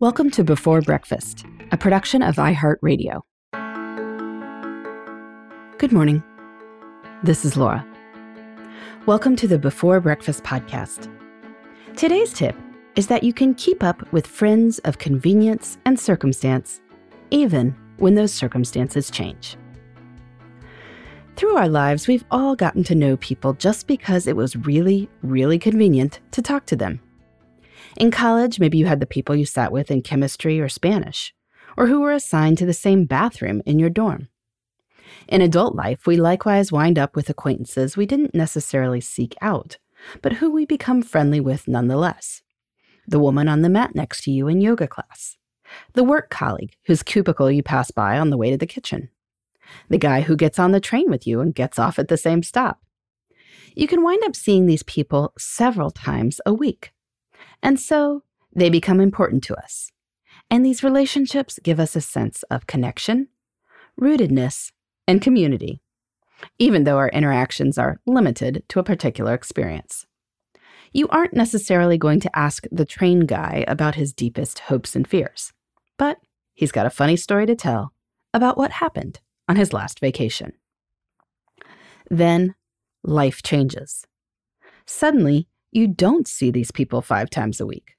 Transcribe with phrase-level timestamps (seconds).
[0.00, 3.20] Welcome to Before Breakfast, a production of iHeartRadio.
[5.76, 6.22] Good morning.
[7.22, 7.86] This is Laura.
[9.04, 11.14] Welcome to the Before Breakfast podcast.
[11.96, 12.56] Today's tip
[12.96, 16.80] is that you can keep up with friends of convenience and circumstance,
[17.30, 19.58] even when those circumstances change.
[21.36, 25.58] Through our lives, we've all gotten to know people just because it was really, really
[25.58, 27.02] convenient to talk to them.
[27.96, 31.34] In college, maybe you had the people you sat with in chemistry or Spanish,
[31.76, 34.28] or who were assigned to the same bathroom in your dorm.
[35.28, 39.78] In adult life, we likewise wind up with acquaintances we didn't necessarily seek out,
[40.22, 42.42] but who we become friendly with nonetheless.
[43.06, 45.36] The woman on the mat next to you in yoga class,
[45.94, 49.10] the work colleague whose cubicle you pass by on the way to the kitchen,
[49.88, 52.42] the guy who gets on the train with you and gets off at the same
[52.42, 52.80] stop.
[53.74, 56.92] You can wind up seeing these people several times a week
[57.62, 58.22] and so
[58.54, 59.90] they become important to us.
[60.50, 63.28] And these relationships give us a sense of connection,
[64.00, 64.72] rootedness,
[65.06, 65.80] and community,
[66.58, 70.06] even though our interactions are limited to a particular experience.
[70.92, 75.52] You aren't necessarily going to ask the train guy about his deepest hopes and fears,
[75.96, 76.18] but
[76.52, 77.92] he's got a funny story to tell
[78.34, 80.52] about what happened on his last vacation.
[82.10, 82.56] Then
[83.04, 84.04] life changes.
[84.84, 87.96] Suddenly, you don't see these people five times a week.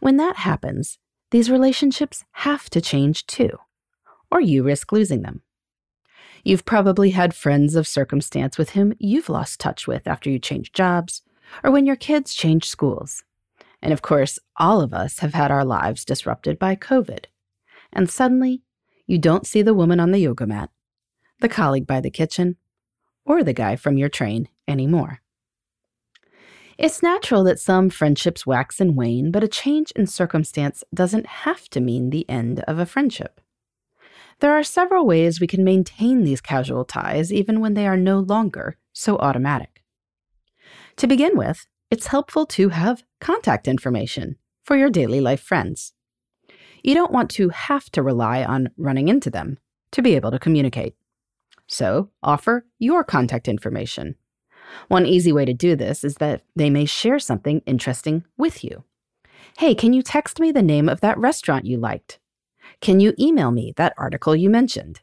[0.00, 0.98] When that happens,
[1.30, 3.58] these relationships have to change too,
[4.30, 5.42] or you risk losing them.
[6.44, 10.72] You've probably had friends of circumstance with whom you've lost touch with after you change
[10.72, 11.22] jobs,
[11.62, 13.24] or when your kids change schools.
[13.82, 17.26] And of course, all of us have had our lives disrupted by COVID.
[17.92, 18.62] And suddenly,
[19.06, 20.70] you don't see the woman on the yoga mat,
[21.40, 22.56] the colleague by the kitchen,
[23.24, 25.20] or the guy from your train anymore.
[26.80, 31.68] It's natural that some friendships wax and wane, but a change in circumstance doesn't have
[31.68, 33.38] to mean the end of a friendship.
[34.38, 38.20] There are several ways we can maintain these casual ties even when they are no
[38.20, 39.82] longer so automatic.
[40.96, 45.92] To begin with, it's helpful to have contact information for your daily life friends.
[46.82, 49.58] You don't want to have to rely on running into them
[49.92, 50.94] to be able to communicate.
[51.66, 54.16] So, offer your contact information
[54.88, 58.84] one easy way to do this is that they may share something interesting with you.
[59.58, 62.18] Hey, can you text me the name of that restaurant you liked?
[62.80, 65.00] Can you email me that article you mentioned?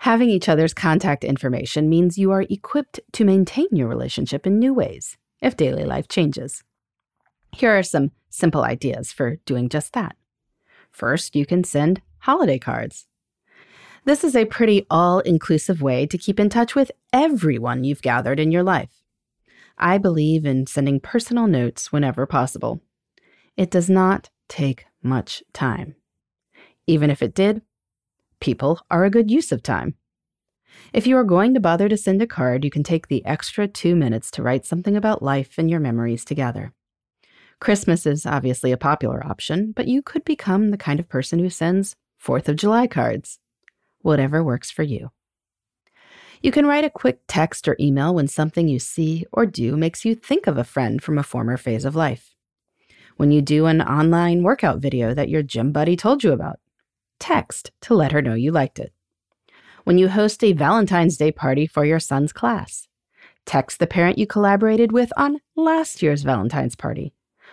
[0.00, 4.74] Having each other's contact information means you are equipped to maintain your relationship in new
[4.74, 6.62] ways if daily life changes.
[7.52, 10.16] Here are some simple ideas for doing just that.
[10.90, 13.06] First, you can send holiday cards.
[14.04, 18.40] This is a pretty all inclusive way to keep in touch with everyone you've gathered
[18.40, 18.90] in your life.
[19.78, 22.80] I believe in sending personal notes whenever possible.
[23.56, 25.94] It does not take much time.
[26.88, 27.62] Even if it did,
[28.40, 29.94] people are a good use of time.
[30.92, 33.68] If you are going to bother to send a card, you can take the extra
[33.68, 36.72] two minutes to write something about life and your memories together.
[37.60, 41.50] Christmas is obviously a popular option, but you could become the kind of person who
[41.50, 43.38] sends Fourth of July cards
[44.02, 45.10] whatever works for you.
[46.42, 50.04] You can write a quick text or email when something you see or do makes
[50.04, 52.34] you think of a friend from a former phase of life.
[53.16, 56.58] When you do an online workout video that your gym buddy told you about,
[57.20, 58.92] text to let her know you liked it.
[59.84, 62.88] When you host a Valentine's Day party for your son's class,
[63.46, 67.12] text the parent you collaborated with on last year's Valentine's party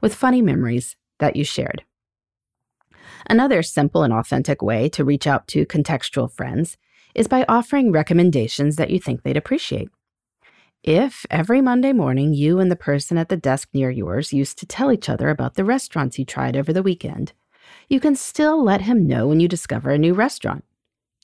[0.00, 1.84] with funny memories that you shared.
[3.28, 6.76] Another simple and authentic way to reach out to contextual friends
[7.14, 9.90] is by offering recommendations that you think they'd appreciate.
[10.82, 14.66] If every Monday morning you and the person at the desk near yours used to
[14.66, 17.32] tell each other about the restaurants you tried over the weekend,
[17.88, 20.64] you can still let him know when you discover a new restaurant,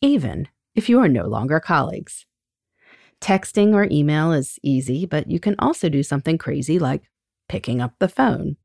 [0.02, 2.26] even if you are no longer colleagues.
[3.20, 7.04] Texting or email is easy, but you can also do something crazy like
[7.48, 8.56] picking up the phone.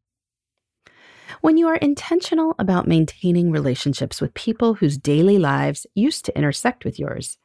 [1.40, 6.84] When you are intentional about maintaining relationships with people whose daily lives used to intersect
[6.84, 7.38] with yours,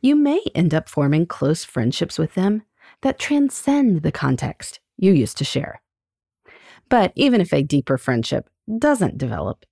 [0.00, 2.62] you may end up forming close friendships with them
[3.02, 5.80] that transcend the context you used to share.
[6.88, 8.48] But even if a deeper friendship
[8.78, 9.64] doesn't develop,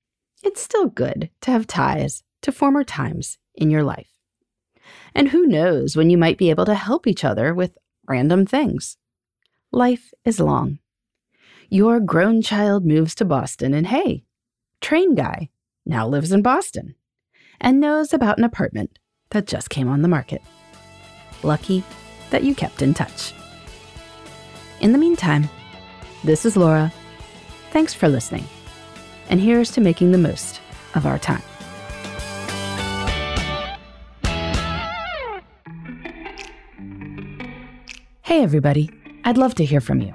[0.42, 4.10] it's still good to have ties to former times in your life.
[5.14, 7.76] And who knows when you might be able to help each other with
[8.06, 8.96] random things.
[9.72, 10.78] Life is long.
[11.68, 14.22] Your grown child moves to Boston, and hey,
[14.80, 15.50] train guy
[15.84, 16.94] now lives in Boston
[17.60, 20.42] and knows about an apartment that just came on the market.
[21.42, 21.82] Lucky
[22.30, 23.32] that you kept in touch.
[24.80, 25.48] In the meantime,
[26.22, 26.92] this is Laura.
[27.72, 28.44] Thanks for listening.
[29.28, 30.60] And here's to making the most
[30.94, 31.42] of our time.
[38.22, 38.88] Hey, everybody.
[39.24, 40.14] I'd love to hear from you.